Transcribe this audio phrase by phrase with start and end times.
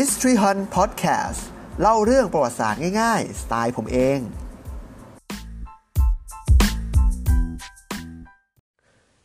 [0.00, 1.40] History Hunt Podcast
[1.80, 4.18] เล่าเรื่องประวัติศาสตร์ง่ายๆ สไตล์ผมเอง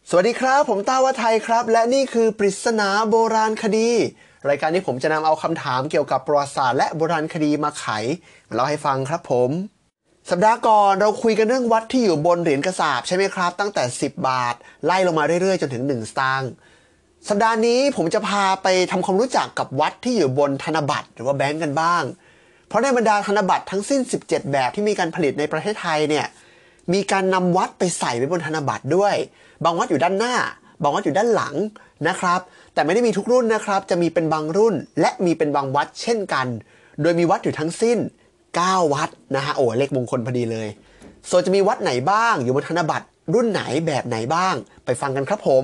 [0.10, 3.90] สวัสดีครับ ผมต้าวไทยครับ และนี่คือปริศนาโบราณคดี
[4.50, 7.86] รายการที่ผมจะนำเอาคำถามเกี่ยวกับประวัติศาสตร์และโบราณคดีมาไข
[8.48, 9.50] มาเล่าให้ฟังครับผม
[10.30, 16.52] สัปดาห์ก่อนเราคุยกันเรื่องวัดที่อยู่บนเหรียญกระสาบใช่ไหมครับ ตั้งแต่ 10 บาท ไล่ลงมาเรื่อยๆ จนถึง 1 สตางค์
[17.30, 22.04] สัปดาห์นี้ผมจะพาไปทำความรู้จักกับวัดที่อยู่บนธนบัตรหรือว่าแบงก์กันบ้าง
[22.68, 26.26] เพราะในบรรดาธนบัตรทั้งสิ้น 17 แบบที่มีการผลิตในประเทศไทยเนี่ย
[26.94, 29.16] มีการนำวัดไปใส่ไว้บนธนบัตรด้วย
[29.66, 30.36] บางวัดอยู่ด้านหน้า
[30.84, 31.56] บางวัดอยู่ด้านหลัง
[32.08, 32.40] นะครับ
[32.74, 36.48] แต่ไม่ได้มีทุกรุ่นนะครับ จะมีเป็นบางรุ่น และมีเป็นบางวัดเช่นกัน
[37.02, 37.98] โดยมีวัดอยู่ทั้งสิ้น
[38.46, 40.68] 9 วัดนะฮะโอ้เลขมงคลพอดีเลย
[41.30, 45.64] ส่วนจะมีวัดไหนบ้าง อยู่บนธนบัตรรุ่นไหนแบบไหนบ้าง ไปฟังกันครับผม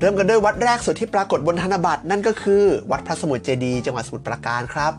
[0.00, 4.92] เริ่มกันด้วยวัดแรกสุดที่ปรากฏบนธนบัตรนั่นก็คือ วัดพระสมุทรเจดีย์จังหวัดสมุทรปราการครับ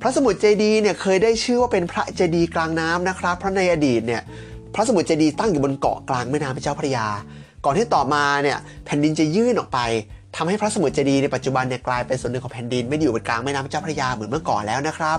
[0.00, 4.22] พระสมุทรเจดีย์เนี่ยเคยได้ชื่อว่าเป็นพระเจดีย์กลางน้ำนะครับ เพราะในอดีตเนี่ย
[4.74, 7.06] พระสมุทรเจดีย์ตั้งอยู่บนเกาะกลางแม่น้ำเจ้าพระยา
[7.64, 9.78] ก่อนที่ต่อมาเนี่ยแผ่นดินจะยื่นออกไป
[10.36, 15.18] ทำให้พระสมุทรเจดีย์ในปัจจุบันเนี่ยกลายเป็นส่วนหนึ่งของแผ่นดินไม่ได้อยู่บนกลางแม่น้ำเจ้าพระยาเหมือนเมื่อก่อนแล้วนะครับ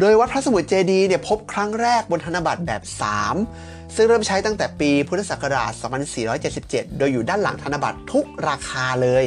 [0.00, 5.72] โดยวัดพระสมุทรเจดีย์เนี่ยพบครั้งแรกบนธนบัตรแบบ 3 ซึ่งเริ่มใช้ตั้งแต่ปีพุทธศักราช
[6.34, 9.24] 2477 โดยอยู่ด้านหลังธนบัตรทุกราคาเลย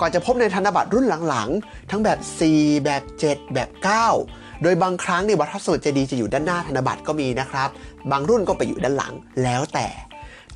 [0.00, 2.18] ก่อนจะพบในธนบัตรรุ่นหลังๆ ทั้งแบบ
[2.50, 3.68] 4 แบบ 7 แบบ
[4.16, 7.68] 9 โดยบางครั้งเนี่ยวัดพระสมุทรเจดีย์จะอยู่ด้านหน้าธนบัตรก็มีนะครับ
[8.10, 9.86] บางรุ่นก็ไปอยู่ด้านหลังแล้วแต่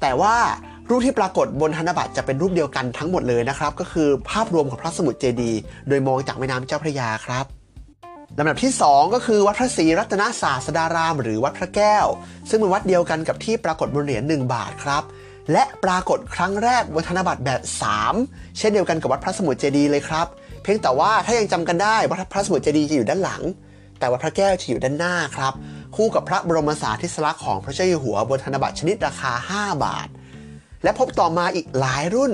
[0.00, 0.34] แต่ว่า
[0.88, 7.59] รูปที่ปรากฏบนธนบัตรจะเป็นรูปเดียวกันทั้งหมดเลยนะครับ ก็คือภาพรวมของพระสมุทรเจดีย์โดยมองจากแม่น้ำเจ้าพระยาครับ
[8.38, 12.06] ลำดับที่ 2 ก็คือวัดพระศรีรัตนศาสดาราม หรือวัดพระแก้ว
[12.48, 15.02] ซึ่งเป็นวัดเดียวกันกับที่ปรากฏบนเหรียญ1บาทครับ
[15.52, 17.60] และปรากฏครั้งแรกบนธนบัตรแบบ
[18.10, 20.26] 3 เช่นเดียวกันกับวัดพระสมุทรเจดีย์เลยครับ
[20.62, 23.42] เพียงแต่ว่าถ้ายังจำกันได้วัดพระสมุทรเจดีย์จะอยู่ด้านหลัง
[23.98, 25.52] แต่วัดพระแก้วจะอยู่ด้านหน้าครับ
[25.96, 30.08] คู่กับพระบรมสารีริสลักษณ์ของพระเจ้าอยู่หัวบนธนบัตรชนิดราคา 5 บาท
[30.82, 32.32] และพบต่อมาอีกหลายรุ่น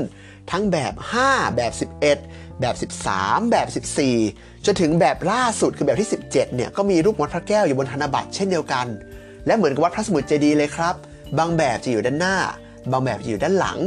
[0.51, 0.95] ทั้งแบบ
[1.27, 1.73] 5 แบบ
[2.11, 3.85] 11 แบบ 13 แบบ
[4.19, 8.87] 14 จนถึงแบบล่าสุดคือแบบที่ 17 เนี่ยก็มีรูปวัดพระแก้วอยู่บนธนบัตรเช่นเดียวกัน
[9.47, 10.95] และเหมือนกับวัดพระสมุทรเจดีย์เลยครับ
[11.39, 12.37] บางแบบจะอยู่ด้านหน้า
[12.93, 13.79] บางแบบจะอยู่ด้านหลัง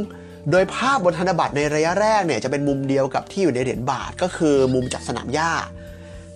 [0.52, 5.52] โดยภาพบนธนบัตรในระยะแรกเนี่ยจะเป็นมุมเดียวกับที่อยู่ในเหรียญบาทก็คือมุมจากสนามหญ้า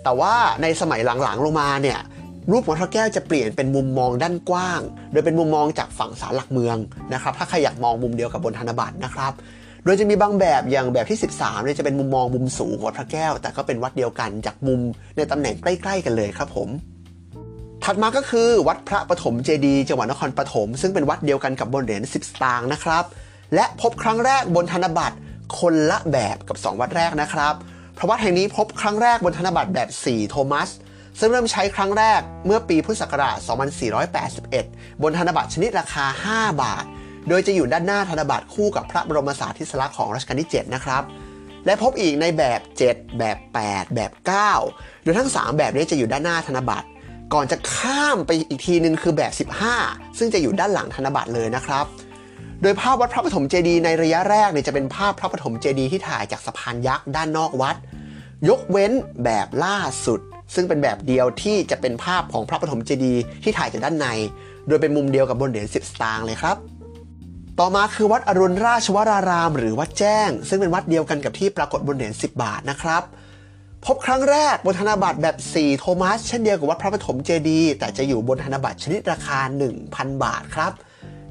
[0.04, 2.00] แต่ว่าในสมัยหลังๆลงมาเนี่ย
[2.52, 6.78] รูปวัดพระแก้วจะเปลี่ยนเป็นมุมมองด้านกว้าง โดยเป็นมุมมองจากฝั่งศาลหลักเมือง
[7.14, 9.34] นะครับ ถ้าใครอยากมองมุมเดียวกับบนธนบัตรนะครับ
[9.84, 14.80] โดยจะมีบางแบบอย่างแบบที่ 13เนี่ยจะเป็นมุมมองมุมสูงของวัดพระแก้ว แต่ก็เป็นวัดเดียวกันจากมุม
[15.18, 16.70] ในตำแหน่งใกล้ ๆ กันเลยครับผม
[17.84, 23.04] ถัดมาก็คือวัดพระปฐมเจดีย์จังหวัดนครปฐมซึ่งเป็นวัดเดียวกันกับบนเหรียญ10สตางค์นะครับ
[23.56, 25.18] และพบครั้งแรกบนธนบัตร
[25.60, 27.54] คนละแบบกับ 2 วัดแรกนะครับ
[27.96, 30.70] เพราะวัดแห่งนี้พบครั้งแรกบนธนบัตรแบบ 4 โทมัส
[31.20, 33.38] ซึ่งเริ่มใช้ครั้งแรกเมื่อปีพุทธศักราช
[34.20, 36.86] 2481 บนธนบัตรชนิดราคา 5 บาท
[37.30, 41.04] โดยจะอยู่ด้านหน้าธนบัตรคู่กับพระบรมสารีริลักษณ์ของรัชกาลที่ 7 นะครับ
[41.66, 44.12] และพบอีกในแบบ 7 แบบ 8 แบบ
[44.60, 46.88] 9 โดยทั้ง 3 แบบนี้จะอยู่ด้านหน้าธนบัตร
[47.34, 51.86] ก่อนจะข้ามไปอีกทีนึงคือแบบ 15 ซึ่งจะอยู่ด้านหลังธนบัตรเลยนะครับ
[52.62, 57.76] โดยภาพวัดพระปฐมเจดีย์ในระยะแรกเนี่ยจะเป็นภาพพระปฐมเจดีย์ที่ถ่ายจากสะพานยักษ์ด้านนอกวัด
[58.50, 58.92] ยกเว้น
[59.24, 60.20] แบบล่าสุด
[60.56, 64.08] ซึ่งเป็นแบบเดียวที่จะเป็นภาพของพระปฐมเจดีย์ที่ถ่ายจากด้านใน
[64.68, 66.58] โดยเป็นมุมเดียวกับบนเหรียญ10 สตางค์เลยครับ
[67.60, 73.04] ต่อมาคือวัดอรุณราชวราราม หรือวัดแจ้ง ซึ่งเป็นวัดเดียวกันกับที่ปรากฏบนเหรียญ10 บาทนะครับ
[73.86, 79.40] พบครั้งแรกบนธนบัตรแบบ 4 โทมัส เช่นเดียวกับวัดพระปฐมเจดีย์แต่จะอยู่บนธนบัตรชนิดราคา
[79.82, 80.72] 1,000 บาทครับ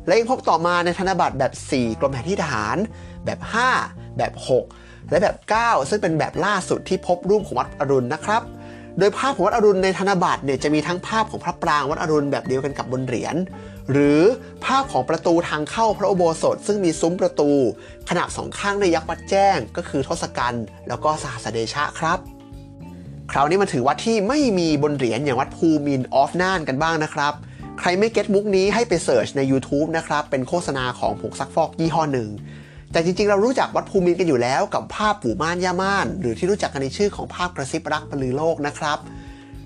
[0.07, 2.77] และยังพบต่อมาในธนบัตรแบบ 4 กรมแผนที่ทหาร
[3.25, 3.39] แบบ
[3.79, 4.33] 5 แบบ
[4.73, 8.43] 6 และแบบ 9 ซึ่งเป็นแบบล่าสุดที่พบรูปของวัดอรุณนะครับ
[8.99, 13.37] โดยภาพของวัดอรุณในธนบัตรเนี่ยจะมีทั้งภาพของพระปรางวัดอรุณแบบเดียวกันกับบนเหรียญ
[13.93, 14.21] หรือ
[14.65, 17.51] ภาพของประตูทางเข้าพระอุโบสถ ซึ่งมีซุ้มประตู
[18.09, 22.19] ขนาดสองข้างในยักษ์วัดแจ้ง ก็คือทศกัณฐ์แล้วก็สหัสเดชะครับ
[23.33, 27.35] คราวนี้มาถือวัดที่ไม่มีบนเหรียญอย่างวัดภูมินออฟน่านกันบ้างนะครับ
[27.79, 32.29] ใครไม่เก็ตมุกนี้ให้ไปเสิร์ชใน YouTube นะครับ เป็นโฆษณาของผงซักฟอกยี่ห้อหนึ่ง
[32.93, 38.99] แต่จริงๆ เรารู้จักวัดภูมินกันอยู่แล้วกับภาพปู่ม่านย่าม่าน หรือที่รู้จักกันในชื่อของภาพกระซิบรักบรรลือโลกนะครับ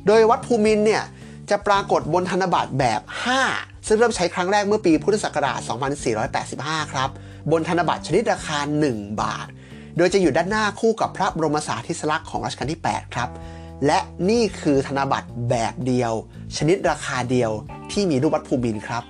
[0.06, 1.02] โดยวัดภูมินเนี่ย
[1.50, 3.00] จะปรากฏบนธนบัตรแบบ
[3.44, 5.60] 5 ซึ่งเริ่มใช้ครั้งแรกเมื่อปีพุทธศักราช
[6.26, 7.10] 2485 ครับ
[7.52, 8.58] บนธนบัตรชนิดราคา
[8.90, 9.46] 1 บาท
[9.96, 13.28] โดยจะอยู่ด้านหน้าคู่กับพระบรมสารีริสลักษณ์ของรัชกาลที่ 8 ครับ
[13.86, 13.98] และ
[14.30, 16.12] นี่คือธนบัตรแบบเดียว
[16.56, 17.50] ชนิดราคาเดียว
[17.92, 19.02] ที่มีรูปวัดภูมินครับ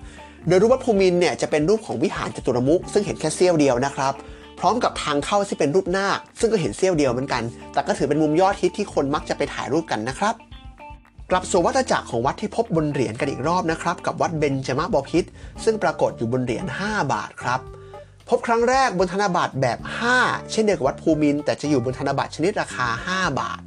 [0.49, 4.15] โดยรูปวัดภูมินเนี่ยจะเป็นรูปของวิหารจตุรมุขซึ่งเห็นแค่เสี้ยวเดียวนะครับ
[4.59, 10.35] พร้อมกับทางเข้าที่เป็นรูปนาคซึ่งก็เห็นเสี้ยวเดียวเหมือนกัน แต่ก็ถือเป็นมุมยอดฮิตที่คนมักจะไปถ่ายรูปกันนะครับ
[11.31, 15.29] กลับสู่วัฏจักรของวัดที่พบบนเหรียญกันอีกรอบนะครับกับวัดเบญจมบพิตร
[15.65, 17.61] ซึ่งปรากฏอยู่บนเหรียญ5 บาทครับ
[18.29, 19.79] พบครั้งแรกบนธนบัตรแบบ
[20.15, 23.61] 5 เช่นเดียวกับวัดภูมิน แต่จะอยู่บนธนบัตรชนิดราคา 5 บาท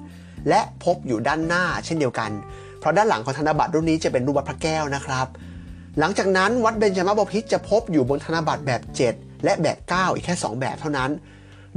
[0.50, 2.32] และพบอยู่ด้านหน้าเช่นเดียวกัน
[2.80, 5.28] เพราะด้านหลังของธนบัตรรุ่นนี้จะเป็นรูปวัดพระแก้วนะครับ
[6.00, 8.82] หลังจากนั้นวัดเบญจมบพิตรจะพบอยู่บนธนบัตรแบบ
[9.14, 11.12] 7 และแบบ 9 อีกแค่ 2 แบบเท่านั้น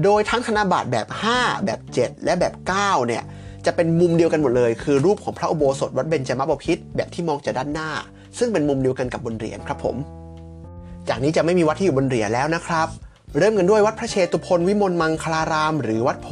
[0.04, 1.06] โดยทั้งธนบัตรแบบ
[1.36, 3.22] 5 แบบ 7 และแบบ 9 เนี่ย
[3.66, 7.90] จะเป็นมุมเดียวกันหมดเลย คือรูปของพระอุโบสถวัดเบญจมบพิตรแบบที่มองจากด้านหน้า
[8.38, 9.96] ซึ่งเป็นมุมเดียวกันกับบนเหรียญครับผม
[11.08, 12.88] จากนี้จะไม่มีวัดที่อยู่บนเหรียญแล้วนะครับ
[13.38, 16.28] เริ่มกันด้วยวัดพระเชตุพนวิมลมังคลาราม หรือวัดโพ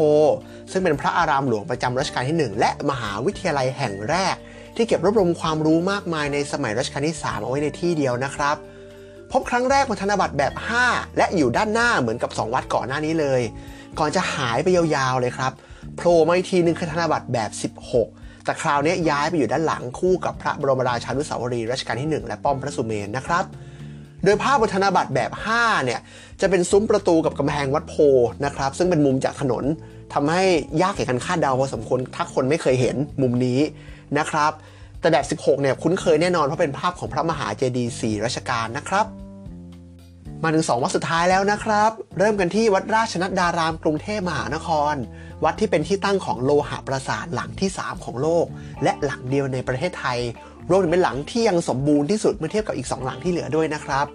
[0.71, 4.35] ซึ่งเป็นพระอารามหลวงประจำรัชกาลที่ 1 และมหาวิทยาลัยแห่งแรก
[4.81, 8.57] ที่เก็บรวบรวมความรู้มากมายในสมัยรัชกาลที่ 3 เอาไว้ในที่เดียวนะครับ
[9.33, 10.53] พบครั้งแรกบนธนบัตรแบบ
[10.85, 13.41] 5 และอยู่ด้านหน้าเหมือนกับ 2 วัดก่อนหน้านี้เลย
[13.99, 15.53] ก่อนจะหายไปยาวๆเลยครับ
[15.97, 23.45] โผล่มาอีกทีนึงคือธนบัตรแบบ 16 แต่คราวนี้ย้ายไปอยู่ด้านหลังคู่กับพระบรมราชานุสาวรีย์รัชกาลที่ 1 และป้อมพระสุเมนนะครับ
[24.25, 26.01] โดยภาพบนธนบัตรแบบ 5 เนี่ย
[26.41, 27.95] จะเป็นซุ้มประตูกับกำแพงวัดโพ
[28.45, 29.65] นะครับ ซึ่งเป็นมุมจากถนน
[30.13, 30.43] ทำให้
[30.83, 33.61] ยากแก่การคาดเดาพอสมควรถ้าคนไม่เคยเห็นมุมนี้
[34.19, 34.53] นะครับ
[35.01, 39.07] แต่แบบ 16 เนี่ยคุ้นเคยแน่นอนเพราะเป็นภาพของพระมหาเจดีย์4รัชกาลนะครับ
[40.43, 44.95] มาถึง 2 วัดสุดท้ายแล้วนะครับ เริ่มกันที่วัดราชนัดดารามกรุงเทพมหานคร
[45.45, 48.47] วัดที่เป็นที่ตั้งของโลหะปราสาทหลังที่ 3 ของโลก
[48.83, 50.19] และหลังเดียวในประเทศไทย
[50.71, 54.07] รวมถึงเป็นหลังที่ยังสมบูรณ์ที่สุดเมื่อเทียบกับอีก 2 หลังที่เหลือด้วยนะครับ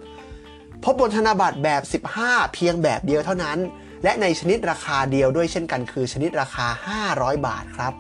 [0.83, 1.69] พบบนธนบัตรแบ
[1.99, 3.57] บ 15 เพียงแบบเดียวเท่านั้น
[4.05, 6.67] และในชนิดราคาเดียวด้วยเช่นกันคือชนิดราคา
[7.05, 7.93] 500 บาทครับ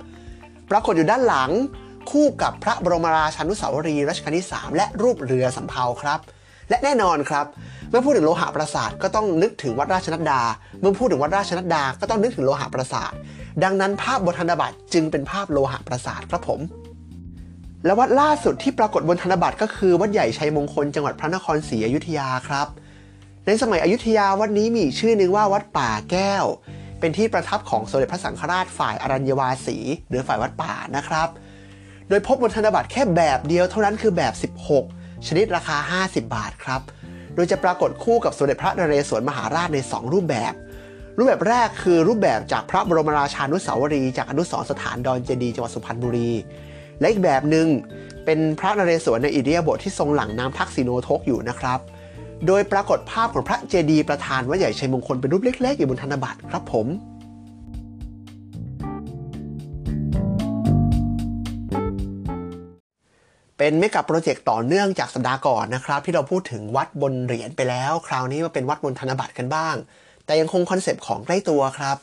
[0.71, 1.51] ปรากฏอยู่ด้านหลัง
[2.11, 6.19] คู่กับพระบรมราชานุสาวรีย์รัชกาลที่ 3 และรูปเรือสำเภาครับ
[6.69, 7.45] และแน่นอนครับ
[7.89, 10.41] เมื่อพูดถึงโลหะปราสาทก็ต้องนึกถึงวัดราชนัดดา
[10.79, 13.11] เมื่อพูดถึงวัดราชนัดดาก็ต้องนึกถึงโลหะปราสาท
[13.63, 16.59] ดังนั้นภาพบนธนบัตรจึงเป็นภาพโลหะปราสาทครับผม
[17.85, 22.67] และวัดล่าสุดที่ปรากฏบนธนบัตรก็คือวัดใหญ่ชัยมงคลจังหวัดพระนครศรีอยุธยาครับ
[23.47, 26.45] ในสมัยอยุธยาวัดนี้มีชื่อหนึ่งว่าวัดป่าแก้ว
[26.99, 29.77] เป็นที่ประทับของสมเด็จพระสังฆราชฝ่ายอรัญญวาสี
[30.09, 31.27] หรือฝ่ายวัดป่านะครับ
[32.09, 34.33] โดยพบบนธนบัตรแค่แบบเดียวเท่านั้นคือแบบ
[34.83, 36.81] 16 ชนิดราคา 50 บาทครับ
[37.35, 40.53] โดยจะปรากฏคู่กับสมเด็จพระนเรศวรมหาราชใน 2 รูปแบบ
[41.17, 46.31] รูปแบบแรกคือรูปแบบจากพระบรมราชานุสาวรีย์จากอนุสรณ์สถานดอนเจดีย์จังหวัดสุพรรณบุรี
[46.99, 47.67] และอีกแบบหนึ่ง
[48.25, 51.79] เป็นพระนเรศวรในอิริยบทที่ทรงหลังน้ำทักษิโนทกอยู่นะครับ
[52.47, 56.87] โดยปรากฏภาพของพระเจดีย์ประธานวัดใหญ่ชัยมงคลเป็นรูปเล็กๆอยู่บนธนบัตรครับผม
[63.57, 69.75] เป็นเมกะโปรเจกต์ต่อเนื่องจากสัปดาห์ก่อนนะครับ ที่เราพูดถึงวัดบนเหรียญไปแล้ว คราวนี้มาเป็นวัดบนธนบัตรกันบ้าง
[70.25, 71.97] แต่ยังคงคอนเซปต์ของใกล้ตัวครับ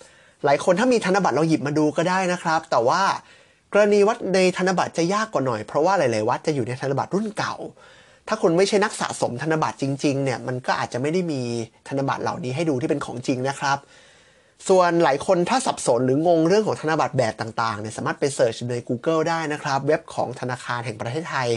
[0.44, 3.02] หลายคนถ้ามีธนบัตรเราหยิบมาดูก็ได้นะครับ แต่ว่า
[3.73, 7.55] กรณีวัดในธนบัตรจะยากกว่าหน่อยเพราะว่าหลาย ๆ วัดจะอยู่ในธนบัตรรุ่นเก่า
[8.29, 11.43] ถ้าคุณไม่ใช่นักสะสมธนบัตรจริงๆเนี่ยมันก็อาจจะไม่ได้มี
[11.89, 13.79] ธนบัตรเหล่านี้ให้ดูที่เป็นของจริงนะครับ
[14.69, 21.49] ส่วนหลายคนถ้าสับสนหรืองงเรื่องของธนบัตรแบบต่างๆเนี่ยสามารถไปเสิร์ชใน Google ได้นะครับ เว็บของธนาคารแห่งประเทศไทย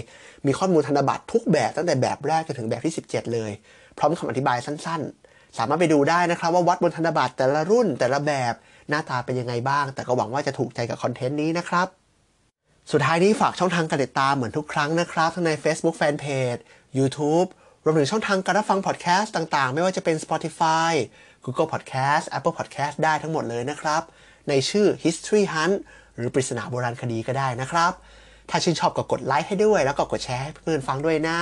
[0.45, 3.51] มีข้อมูลธนบัตรทุกแบบตั้งแต่แบบแรกจนถึงแบบที่ 17 เลย
[3.97, 8.53] พร้อมคำอธิบายสั้นๆ สามารถไปดูได้นะครับ ว่าวัดบนธนบัตรแต่ละรุ่นแต่ละแบบ
[8.89, 11.87] หน้าตาเป็นยังไงบ้าง แต่ก็หวังว่าจะถูกใจกับคอนเทนต์นี้นะครับ
[12.91, 16.61] สุดท้ายนี้ฝากช่องทางการติดตามเหมือนทุกครั้งนะครับ ทั้งใน Facebook Fanpage
[16.97, 17.47] YouTube
[17.83, 20.91] รวมถึงช่องทางการรับฟังพอดแคสต์ต่างๆ ไม่ว่าจะเป็น Spotify
[21.45, 24.01] Google Podcast Apple Podcast ได้ทั้งหมดเลยนะครับ
[24.49, 25.75] ในชื่อ History Hunt
[26.15, 27.91] หรือปริศนาโบราณคดีก็ได้นะครับ
[28.49, 31.39] ถ้าชื่นชอบก็กดไลค์ให้ด้วย แล้วก็กดแชร์ให้เพื่อนๆฟังด้วยนะ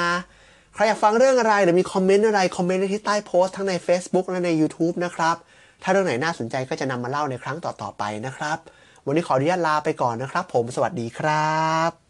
[0.74, 5.36] ใครอยากฟังเรื่องอะไรหรือมีคอมเมนต์อะไร คอมเมนต์ได้ที่ใต้โพสต์ทั้งใน Facebook และใน YouTube นะครับ
[5.84, 8.58] ถ้าเรื่องไหนน่าสนใจก็จะนำมาเล่าในครั้งต่อๆไปนะครับ
[9.06, 11.54] วันนี้ขออนุญาตลาไปก่อนนะครับ ผมสวัสดีครั
[11.90, 12.03] บ